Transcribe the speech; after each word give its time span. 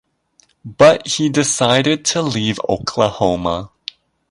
But 0.65 1.05
he 1.07 1.29
decided 1.29 2.03
to 2.05 2.23
leave 2.23 2.59
Oklahoma. 2.67 3.69